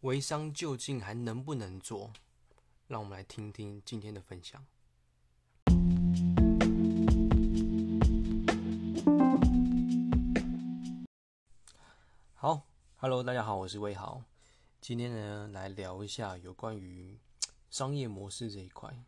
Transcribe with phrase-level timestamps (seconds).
[0.00, 2.10] 微商究竟还能不能做？
[2.86, 4.64] 让我们来听听今天的分享。
[12.32, 12.66] 好
[12.96, 14.24] ，Hello，大家好，我是魏豪。
[14.80, 17.18] 今天呢，来聊一下有关于
[17.68, 19.04] 商业模式这一块。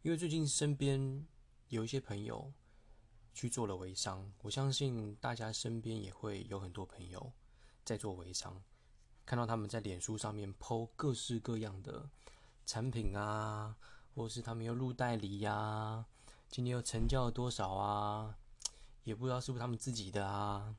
[0.00, 1.26] 因为最近身边
[1.68, 2.50] 有一些朋友
[3.34, 7.30] 去做了微商，我相信大家身边也会有很多朋友
[7.84, 8.62] 在做微商。
[9.26, 12.08] 看到他们在脸书上面 PO 各式各样的
[12.64, 13.76] 产品啊，
[14.14, 16.06] 或是他们又入代理呀，
[16.48, 18.36] 今天又成交了多少啊，
[19.02, 20.76] 也不知道是不是他们自己的啊。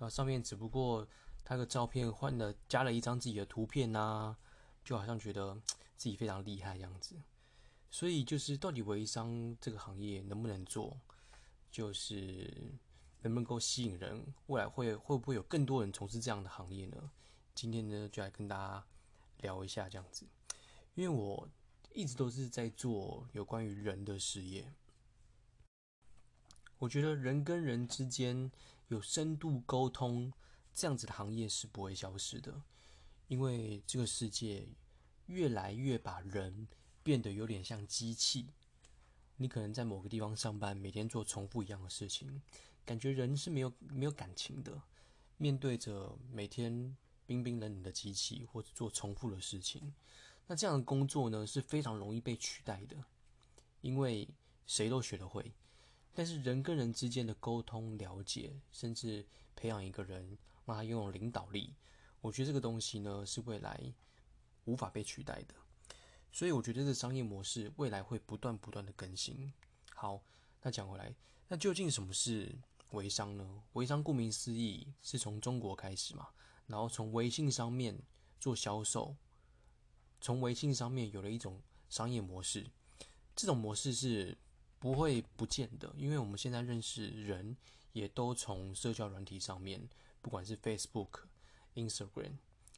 [0.00, 1.06] 啊，上面只不过
[1.44, 4.36] 他的照片换了，加了一张自己的图片呐，
[4.84, 5.54] 就好像觉得
[5.96, 7.14] 自己非常厉害样子。
[7.92, 10.98] 所以就是到底微商这个行业能不能做，
[11.70, 12.52] 就是
[13.22, 17.10] 能不能够吸引人，未来会会不会有更多人从事这样的行业呢？
[17.60, 18.86] 今天呢，就来跟大家
[19.38, 20.24] 聊一下这样子，
[20.94, 21.48] 因为我
[21.92, 24.72] 一直都是在做有关于人的事业，
[26.78, 28.52] 我觉得人跟人之间。
[28.86, 30.32] 有深度沟通
[30.72, 32.62] 这样子的行业是不会消失的，
[33.26, 34.66] 因为这个世界
[35.26, 36.68] 越来越把人
[37.02, 38.46] 变得有点像机器。
[39.36, 42.40] 你可能在某个地方上班，每天做重复一样的事情，
[42.86, 44.80] 感觉人是没有没有感情的。
[45.36, 46.96] 面对着每天
[47.28, 49.92] 冰冰冷冷的机器，或者做重复的事情，
[50.46, 52.96] 那这样的工作呢是非常容易被取代的，
[53.82, 54.26] 因为
[54.66, 55.52] 谁都学得会。
[56.14, 61.74] 但是人跟人之间的沟通、了解，甚至培养一个人，让他拥有领导力，
[62.22, 63.92] 我觉得这个东西呢是未来
[64.64, 65.54] 无法被取代的。
[66.32, 69.52] 所以我觉得这商业模式未来会不断不断的更新。
[69.94, 70.22] 好，
[70.62, 71.14] 那讲回来，
[71.46, 72.58] 那究竟什么是
[72.92, 73.62] 微商呢？
[73.74, 76.28] 微商顾名思义是从中国开始嘛，
[76.68, 77.98] 然后从微信上面
[78.38, 79.16] 做销售，
[80.20, 81.60] 从微信上面有了一种
[81.90, 82.70] 商业模式，
[83.34, 84.38] 这种模式是。
[84.80, 87.56] 不会不见的，因为我们现在认识人
[87.92, 89.88] 也都从社交软体上面，
[90.22, 91.22] 不管是 Facebook、
[91.74, 92.34] Instagram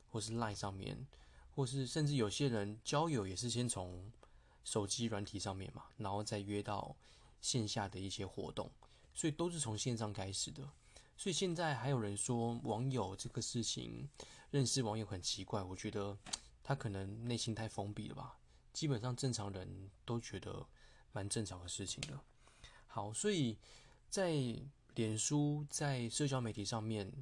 [0.08, 1.06] 或是 Line 上面，
[1.54, 4.10] 或是甚至有些人交友也是先从
[4.64, 6.96] 手机软体上面嘛，然后再约到
[7.42, 8.70] 线下的一些活动，
[9.12, 10.66] 所以都是从线上开始的。
[11.20, 14.08] 所以现在还有人说网友这个事情，
[14.50, 16.16] 认识网友很奇怪，我觉得
[16.64, 18.38] 他可能内心太封闭了吧。
[18.72, 20.66] 基本上正常人都觉得。
[21.12, 22.20] 蛮正常的事情的。
[22.86, 23.58] 好，所以
[24.08, 24.32] 在
[24.94, 27.12] 脸书在社交媒体上面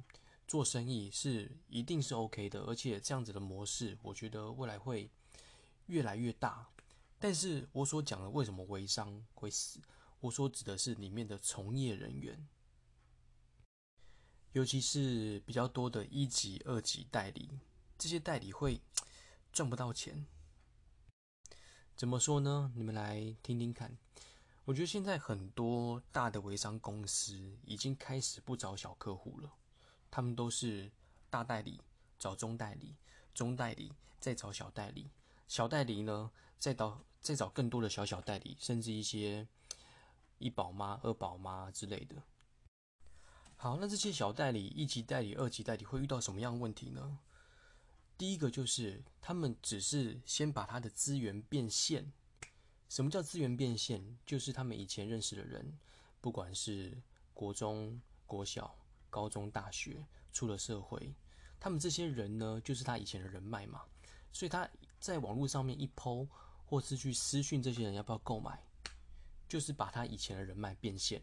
[0.47, 5.09] 做生意是一定是 OK 的，而且这样子的模式，我觉得未来会
[5.87, 6.69] 越来越大。
[7.17, 9.79] 但是我所讲的为什么微商会死，
[10.19, 12.47] 我所指的是里面的从业人员，
[14.53, 17.49] 尤其是比较多的一级、二级代理，
[17.97, 18.81] 这些代理会
[19.53, 20.25] 赚不到钱。
[21.95, 22.71] 怎么说呢？
[22.75, 23.97] 你们来听听看。
[24.65, 29.51] 我觉得现在很多大的微商公司已经开始不找小客户了，
[30.09, 30.91] 他们都是
[31.29, 31.81] 大代理
[32.17, 32.95] 找中代理，
[33.33, 35.09] 中代理再找小代理，
[35.47, 39.47] 小代理呢再找再找更多的小小代理，甚至一些
[40.37, 42.15] 一宝妈、二宝妈之类的。
[43.61, 47.19] 好，那这些小代理、一级代理、二级代理会遇到什么样的问题呢？
[48.17, 52.09] 第一个就是，他们只是先把他的资源变现。
[52.87, 54.01] 什么叫资源变现？
[54.25, 55.77] 就是他们以前认识的人，
[56.21, 56.97] 不管是
[57.33, 58.73] 国中、国小、
[59.09, 61.13] 高中、大学，出了社会，
[61.59, 63.81] 他们这些人呢，就是他以前的人脉嘛。
[64.31, 64.65] 所以他
[65.01, 66.25] 在网络上面一抛，
[66.65, 68.57] 或是去私讯这些人要不要购买，
[69.49, 71.21] 就是把他以前的人脉变现。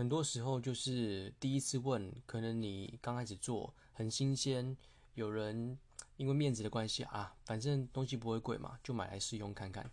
[0.00, 4.74] 很多时候就是第一次问，可能你刚开始做很新鲜，
[5.12, 5.78] 有人
[6.16, 9.90] 因为面子的关系啊，反正东西不会贵嘛，就买来试用看看。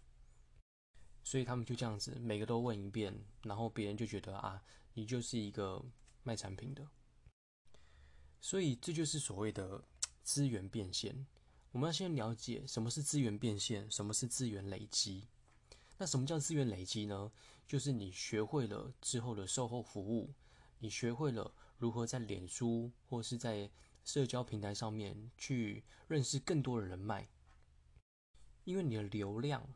[1.25, 3.13] 所以他们就这样子，每个都问一遍，
[3.44, 4.63] 然后别人就觉得啊，
[4.94, 5.84] 你就是一个
[6.23, 6.88] 卖产品的。
[8.40, 9.84] 所以这就是所谓的
[10.23, 11.28] 资源变现。
[11.73, 15.28] 我们要先了解什么是资源变现，什么是资源累积。
[15.99, 17.32] 那什么叫资源累积呢？
[17.66, 20.34] 就是你学会了之后的售后服务，
[20.78, 23.70] 你学会了如何在脸书或是在
[24.03, 27.28] 社交平台上面去认识更多的人脉。
[28.64, 29.67] 因为你的流量，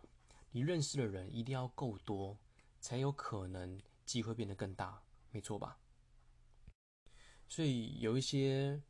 [0.52, 2.38] 你认识的人一定要够多，
[2.80, 5.02] 才有可能机会变得更大，
[5.32, 5.80] 没错吧？
[7.48, 8.82] 所以有一些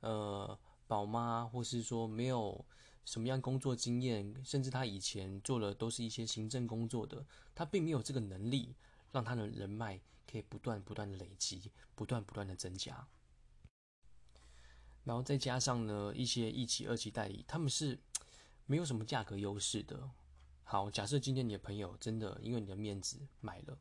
[0.00, 2.64] 呃宝妈，或是说没有。
[3.04, 7.24] 什么样工作经验，甚至他以前做的都是一些行政工作的，
[7.54, 8.74] 他并没有这个能力，
[9.10, 10.00] 让他的人脉
[10.30, 13.06] 可以不断不断的累积，不断不断的增加。
[15.04, 17.98] 然后再加上呢一些一级、二级代理，他们是
[18.66, 20.10] 没有什么价格优势的。
[20.64, 23.78] 好，假设今天你的朋友真的因为你的面子买了，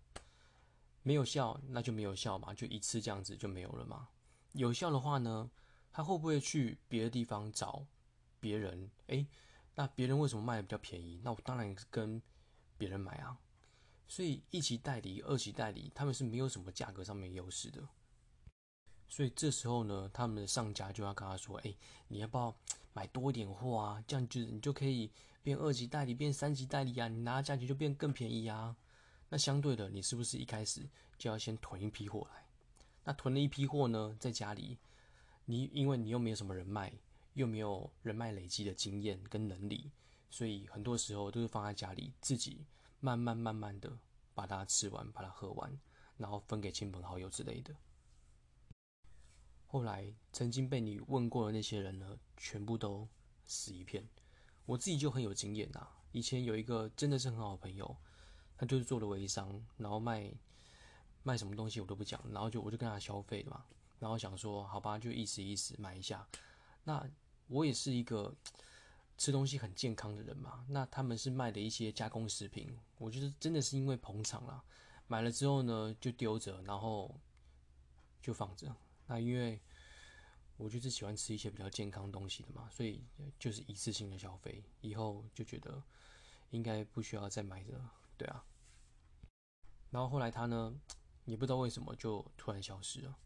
[1.04, 4.08] 没有效，那就没有效嘛，就一次这样子就没有了嘛。
[4.54, 5.52] 有效的话呢，
[5.92, 7.86] 他会不会去别的地方找
[8.39, 8.89] 别人？
[9.07, 9.28] 诶，
[9.75, 11.19] 那别人为什么卖的比较便宜？
[11.24, 12.22] 那我当然是跟
[12.78, 13.38] 别人买啊。
[14.07, 17.88] 所以一级代理、二级代理，他们是没有什么价格上面优势的。
[19.10, 21.75] 所以这时候呢，他们的上家就要跟他说：“哎，
[22.07, 22.56] 你要不要
[22.94, 24.04] 买多一点货啊？
[24.07, 25.12] 这样就你就可以
[25.44, 28.75] 变二级代理、变三级代理啊，你拿价钱就变更便宜啊。
[29.30, 30.88] 那相对的，你是不是一开始
[31.18, 32.45] 就要先囤一批货来？
[33.04, 34.78] 那囤了一批货呢，在家里，
[35.45, 36.94] 你因为你又没有什么人脉，
[37.38, 39.92] 又没有人脉累积的经验跟能力，
[40.30, 42.66] 所以很多时候都是放在家里自己。”
[43.00, 43.95] 慢慢慢慢的
[44.34, 45.72] 把它吃完，把它喝完，
[46.18, 47.75] 然后分给亲朋好友之类的。
[49.68, 53.07] 后来曾经被你问过的那些人呢，全部都
[53.45, 54.04] 死一片。
[54.66, 55.88] 我自己就很有经验呐。
[56.12, 57.95] 以前有一个真的是很好的朋友，
[58.57, 60.33] 他就是做了微商，然后卖
[61.22, 63.63] 卖什么东西我都不讲，然后就我就跟他消费嘛，
[64.00, 66.28] 然后想说好吧，就意思意思买一下。
[66.83, 67.07] 那
[67.47, 68.33] 我也是一个。
[69.19, 74.63] 吃东西很健康的人嘛，那他们是卖的一些加工食品，我觉得真的是因为捧场啦，
[75.07, 77.19] 买了之后呢就丢着，然后
[78.21, 78.71] 就放着。
[79.07, 79.59] 那因为
[80.55, 83.03] 我就是喜欢吃一些比较健康东西的嘛，所以
[83.39, 85.81] 就是一次性的消费，以后就觉得
[86.51, 88.45] 应该不需要再买了，对啊。
[89.89, 90.79] 然后后来他呢，
[91.25, 93.17] 也不知道为什么就突然消失了。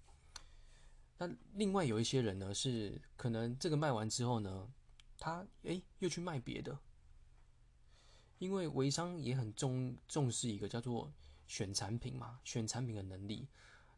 [1.22, 4.68] 那另外有一些人呢，是可能这个卖完之后呢。
[5.24, 6.76] 他哎，又去卖别的，
[8.40, 11.14] 因为微商也很重重视一个叫做
[11.46, 13.48] 选产品嘛，选产品的能力。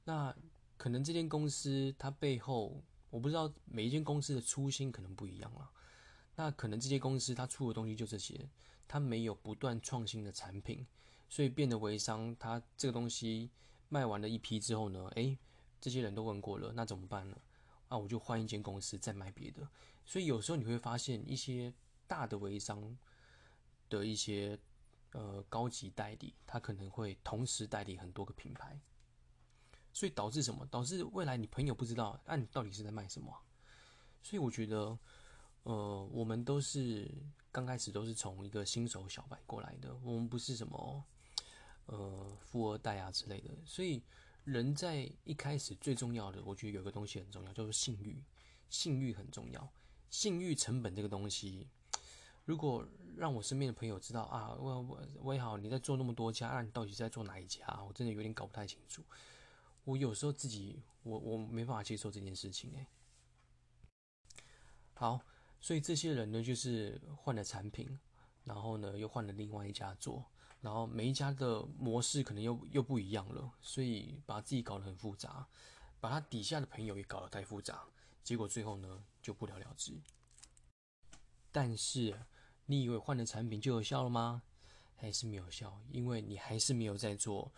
[0.03, 0.35] 那
[0.75, 5.71] 可能这间公司它背后，我不知道每一间公司的初心可能不一样了。
[6.35, 8.49] 那可能这些公司它出的东西就这些，
[8.85, 10.85] 它没有不断创新的产品，
[11.29, 12.35] 所以变得微商。
[12.37, 13.49] 它这个东西
[13.87, 15.37] 卖完了一批之后呢，哎，
[15.83, 17.35] 这些人都问过了，那怎么办呢？
[17.89, 19.67] 那我就换一间公司再卖别的，
[20.05, 21.73] 所以有时候你会发现一些
[22.07, 22.97] 大的微商
[23.89, 24.57] 的一些
[25.11, 28.79] 呃高级代理，他可能会同时代理很多个品牌，
[29.91, 30.65] 所以导致什么？
[30.67, 33.37] 导致未来你朋友不知道，那你到底是在卖什么？
[34.21, 34.97] 所以我觉得，
[35.63, 37.11] 呃，我们都是
[37.51, 41.03] 刚开始都是从一个新手小白过来的，我们不是什么
[41.87, 44.01] 呃富二代啊之类的，所以。
[44.43, 48.23] 人在一开始最重要的，我觉得有个东西很重要，就是信誉。
[48.69, 49.71] 信誉很重要，
[50.09, 51.67] 信誉成本这个东西，
[52.43, 52.83] 如果
[53.15, 57.63] 让我身边的朋友知道啊，我我我也好，你在做那么多家，那你到底在做哪一家？
[57.87, 59.03] 我真的有点搞不太清楚。
[59.83, 62.87] 我有时候自己，我我没办法接受这件事情哎。
[64.95, 65.21] 好，
[65.61, 67.99] 所以这些人呢，就是换了产品，
[68.43, 70.25] 然后呢，又换了另外一家做。
[70.63, 75.45] 然后每一家的模式可能又又不一样了，所以把自己搞得很复杂，
[75.99, 77.83] 把他底下的朋友也搞得太复杂，
[78.23, 79.91] 结果最后呢就不了了之。
[81.51, 82.17] 但是
[82.65, 84.41] 你以为换了产品就有效了吗？
[84.95, 87.51] 还是没有效，因为你还是没有在做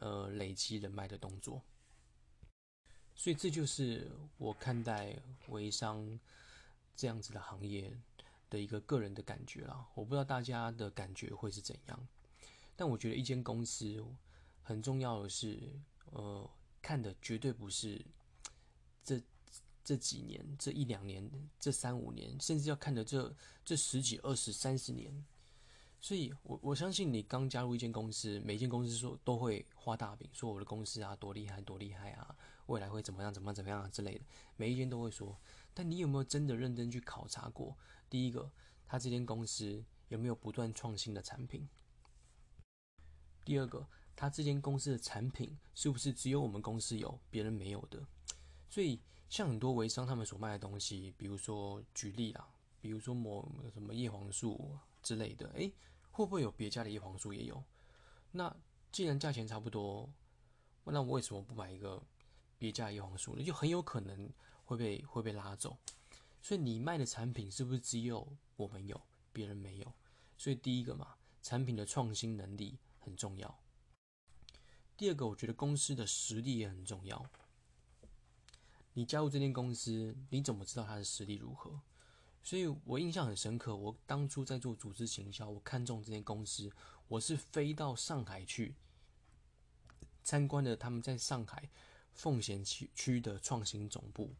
[0.00, 1.62] 呃累积人脉的动作。
[3.14, 5.16] 所以这就是我看待
[5.50, 6.18] 微商
[6.96, 7.96] 这样子的行业
[8.50, 9.86] 的一个个人的感觉啦。
[9.94, 12.08] 我不知道大家的感觉会是怎样。
[12.74, 14.04] 但我觉得一间公司
[14.62, 15.72] 很重要的是，
[16.06, 16.50] 呃，
[16.80, 18.04] 看的绝对不是
[19.04, 19.20] 这
[19.84, 25.24] 这几年、这一两年、这三五年，甚至要看的这这十几、二十、三十年。
[26.00, 32.36] 所以，我我相信你刚加入一间公司，每间公司说都会画大饼，说我的公司啊多厉害、多厉害啊，
[32.66, 34.24] 未来会怎么样、怎么样、怎么样之类的，
[34.56, 35.38] 每一间都会说。
[35.72, 37.76] 但你有没有真的认真去考察过？
[38.10, 38.50] 第一个，
[38.84, 41.68] 他这间公司有没有不断创新的产品？
[43.44, 48.04] 第二个，他这间公司的产品是不是只有我们公司有，别人没有的？
[48.70, 52.48] 所以，像很多微商他们所卖的东西，比如说举例啦，
[52.80, 55.72] 比如说某什么叶黄素之类的，诶，
[56.10, 57.62] 会不会有别家的叶黄素也有？
[58.30, 58.54] 那
[58.90, 60.08] 既然价钱差不多，
[60.84, 62.02] 那我为什么不买一个
[62.58, 63.42] 别家叶黄素呢？
[63.42, 64.30] 就很有可能
[64.64, 65.76] 会被会被拉走。
[66.40, 69.00] 所以，你卖的产品是不是只有我们有，
[69.32, 69.92] 别人没有？
[70.36, 72.78] 所以，第一个嘛，产品的创新能力。
[73.04, 73.58] 很重要。
[74.96, 77.24] 第二个，我觉得公司的实力也很重要。
[78.94, 81.80] 你加入这间公司，你怎么知道他的实力如何？
[82.42, 83.74] 所以我印象很深刻。
[83.74, 86.70] 我当初在做组织行销，我看中这间公司，
[87.08, 88.74] 我是飞到上海去
[90.22, 91.70] 参观了他们在上海
[92.12, 94.34] 奉贤区区的创新总部。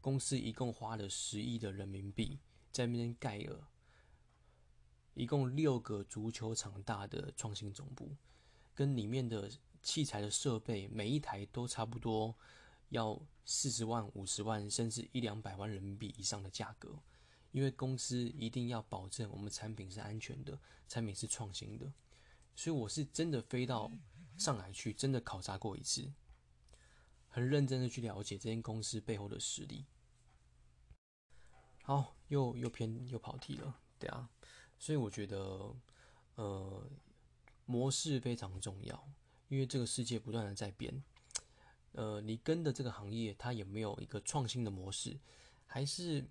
[0.00, 2.38] 公司一共花了十亿的人民币
[2.70, 3.68] 在那边盖了，
[5.16, 8.14] 一共六个足球场大的创新总部，
[8.74, 9.50] 跟里面的
[9.82, 12.34] 器材的设备，每一台都差不多
[12.90, 16.96] 要四十万、五十万，甚至一两百万人民币以上的价格。
[17.52, 21.90] 因为公司一定要保证我们产品是安全的，产品是创新的，
[22.54, 23.90] 所以我是真的飞到
[24.36, 26.12] 上海去，真的考察过一次，
[27.28, 29.86] 很认真的去了解这间公司背后的实力。
[31.84, 34.28] 好，又又偏又跑题了，对啊，
[34.78, 35.74] 所以我觉得，
[36.36, 36.90] 呃，
[37.64, 39.08] 模式非常重要，
[39.48, 41.02] 因为这个世界不断的在变，
[41.92, 45.18] 呃，你跟的这个行业它有没有一个创新的模式，
[45.66, 46.24] 还是？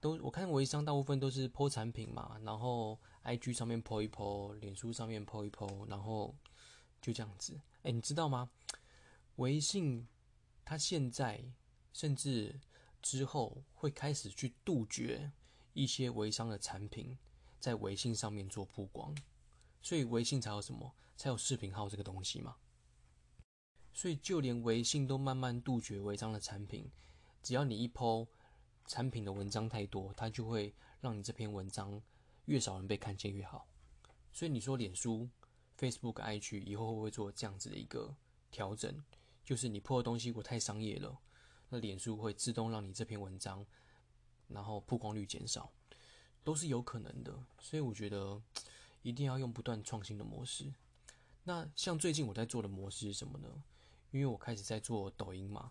[0.00, 6.36] 都我看微商大部分都是剖产品嘛，然后 I G 上面剖一剖，脸书上面剖一剖，然后
[7.02, 7.60] 就这样子。
[7.82, 8.48] 哎，你知道吗？
[9.34, 10.06] 微信
[10.64, 11.42] 它现在
[11.92, 12.60] 甚至
[13.02, 15.32] 之后会开始去杜绝
[15.72, 17.18] 一些微商的产品
[17.60, 19.14] 在微信上面做曝光，
[19.82, 20.94] 所以微信才有什么？
[21.16, 22.56] 才有视频号这个东西嘛。
[23.92, 26.90] 所以就连微信都慢慢杜绝违章的产品，
[27.42, 28.26] 只要你一剖。
[28.90, 32.00] 产品的文章太多，它就会让你这篇文章
[32.46, 33.68] 越少人被看见越好。
[34.32, 35.28] 所以你说脸书、
[35.78, 38.16] Facebook、IG 以后会不会做这样子的一个
[38.50, 39.04] 调整？
[39.44, 41.18] 就是你破的东西如果太商业了，
[41.68, 43.62] 那脸书会自动让你这篇文章，
[44.46, 45.70] 然后曝光率减少，
[46.48, 47.38] 都是有可能的。
[47.60, 48.40] 所以我觉得
[49.02, 50.72] 一定要用不断创新的模式。
[51.44, 53.62] 那像最近我在做的模式是什么呢？
[54.12, 55.70] 因为我开始在做抖音嘛。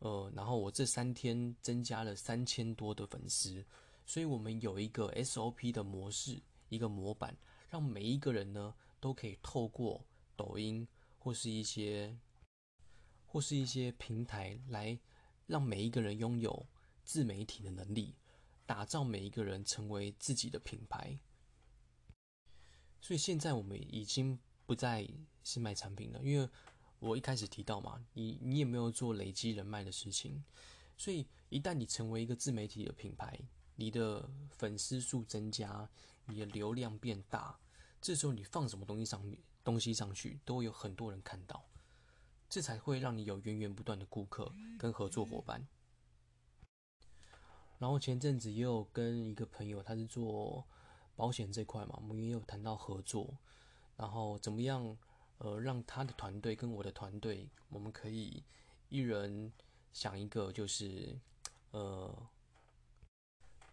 [0.00, 3.64] 呃，然后我这三天增加了三千多的粉丝，
[4.04, 7.34] 所以我们有一个 SOP 的模式，一个模板，
[7.70, 10.04] 让每一个人呢都可以透过
[10.36, 10.86] 抖音
[11.18, 12.14] 或是一些
[13.24, 14.98] 或是一些平台来
[15.46, 16.66] 让每一个人拥有
[17.04, 18.14] 自媒体的能力，
[18.66, 21.18] 打造每一个人成为自己的品牌。
[23.00, 25.08] 所以现在我们已经不再
[25.42, 26.48] 是卖产品了，因为。
[27.00, 30.42] 我一开始提到嘛，你你也没有做累积人脉的事情，
[30.96, 33.38] 所以一旦你成为一个自媒体的品牌，
[33.74, 35.86] 你的粉丝数增加，
[36.24, 37.58] 你的流量变大，
[38.00, 41.68] 这时候你放什么东西上面东西上去，都有很多人看到，
[42.48, 45.66] 这才会让你有源源不断的顾客跟合作伙伴。
[47.78, 50.64] 然后前阵子也有跟一个朋友，他是做
[51.16, 53.36] 保险这块嘛，我们也有谈到合作，
[53.96, 54.96] 然后怎么样？
[55.38, 58.44] 呃，让他的团队跟我的团队，我们可以
[58.88, 59.52] 一人
[59.92, 61.18] 想一个，就是
[61.72, 62.16] 呃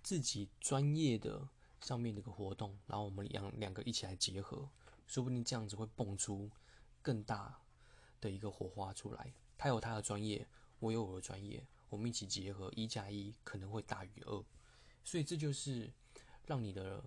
[0.02, 1.48] 自己专业的
[1.82, 4.68] 上面的一个活动，然后我们两两个一起来结合，
[5.06, 6.50] 说不定这样子会蹦出
[7.00, 7.60] 更大
[8.20, 9.32] 的一个火花出来。
[9.56, 10.46] 他有他的专业，
[10.80, 14.44] 我有我的专业，我们一起结合，一加一可能会大于二。
[15.04, 15.94] 所以这就是
[16.48, 17.04] 让你的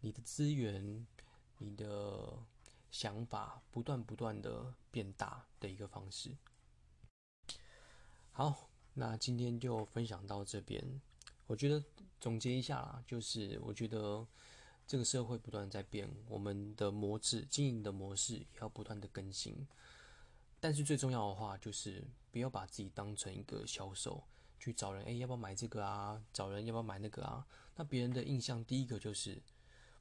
[0.00, 1.06] 你的资源，
[1.58, 2.42] 你的。
[2.92, 6.36] 想法不断不断的变大的一个方式。
[8.30, 11.00] 好，那今天就分享到这边。
[11.46, 11.82] 我觉得
[12.20, 14.28] 总结一下啦，就是我觉得
[14.86, 19.66] 这个社会不断在变，我们的模式、经营的模式也要不断的更新。
[20.62, 24.22] 但是最重要的话，就是不要把自己当成一个销售，
[24.60, 26.22] 去找人，哎，要不要买这个啊？
[26.32, 27.44] 找人要不要买那个啊？
[27.74, 29.42] 那别人的印象第一个就是，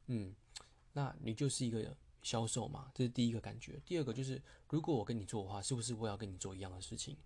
[0.06, 0.36] 嗯，
[0.94, 1.98] 那你就是一个。
[2.24, 3.82] 销售嘛，这是第一个感觉。
[3.84, 4.40] 第二个就是，
[4.70, 7.18] 如果我跟你做的话，是不是我要跟你做一样的事情？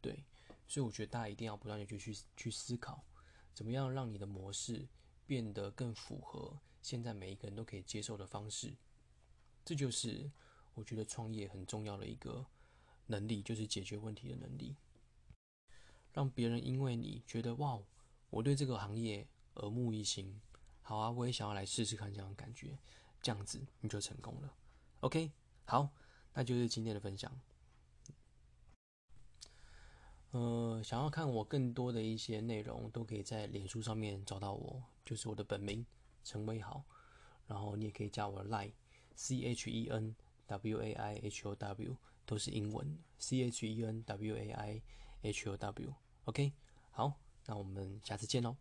[0.00, 0.24] 对，
[0.66, 3.04] 所以我觉得大家一定要不断的去去去思考，
[3.54, 4.88] 怎么样让你的模式
[5.28, 8.74] 变得更符合现在每一个人都可以接受的方式。
[9.64, 10.28] 这就是
[10.78, 12.46] 我觉得创业很重要的一个
[13.06, 14.76] 能力，就是解决问题的能力，
[16.12, 17.80] 让别人因为你觉得哇，
[18.30, 20.40] 我对这个行业耳目一新，
[20.82, 22.78] 好啊，我也想要来试试看这样的感觉。
[23.20, 24.54] 这样子你就成功了
[25.00, 25.32] ，OK，
[25.64, 25.90] 好，
[26.34, 27.36] 那就是今天的分享。
[30.30, 35.84] 呃，想要看我更多的一些内容，都可以在脸书上面找到我，就是我的本名
[36.22, 36.84] 陈威豪。
[37.48, 40.14] 然后你也可以加我的 Line，C H E N
[40.48, 44.82] W A I H O W，都是英文，C H E N W A I
[45.22, 46.52] H O W，OK，
[46.90, 47.14] 好，
[47.46, 48.56] 那我们下次见喽。